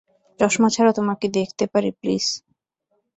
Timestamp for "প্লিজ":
1.99-2.25